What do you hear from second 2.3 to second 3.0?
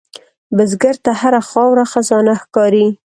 ښکاري